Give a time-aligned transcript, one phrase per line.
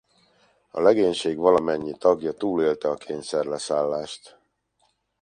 [0.71, 4.39] A legénység valamennyi tagja túlélte a kényszerleszállást.